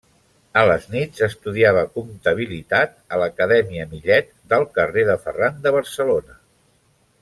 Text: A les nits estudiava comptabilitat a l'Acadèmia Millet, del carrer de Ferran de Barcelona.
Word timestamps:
A 0.61 0.61
les 0.69 0.87
nits 0.93 1.21
estudiava 1.27 1.83
comptabilitat 1.99 2.97
a 3.17 3.21
l'Acadèmia 3.25 3.87
Millet, 3.95 4.35
del 4.55 4.69
carrer 4.81 5.09
de 5.15 5.21
Ferran 5.29 5.65
de 5.69 5.79
Barcelona. 5.81 6.45